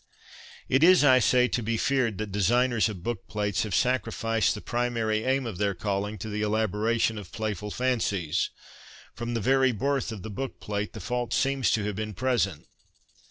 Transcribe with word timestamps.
It 0.67 0.81
is, 0.83 1.03
I 1.03 1.19
say, 1.19 1.47
to 1.49 1.61
be 1.61 1.77
feared 1.77 2.17
that 2.17 2.31
designers 2.31 2.89
of 2.89 3.03
book 3.03 3.27
plates 3.27 3.61
have 3.61 3.75
sacrificed 3.75 4.55
the 4.55 4.59
primary 4.61 5.23
aim 5.23 5.45
of 5.45 5.59
their 5.59 5.75
calling 5.75 6.17
to 6.17 6.29
the 6.29 6.41
elaboration 6.41 7.19
of 7.19 7.31
playful 7.31 7.69
fancies. 7.69 8.49
From 9.13 9.35
the 9.35 9.41
very 9.41 9.71
birth 9.71 10.11
of 10.11 10.23
the 10.23 10.31
bookplate 10.31 10.93
the 10.93 11.01
fault 11.01 11.33
seems 11.35 11.69
to 11.73 11.83
have 11.83 11.95
been 11.97 12.15
present. 12.15 12.65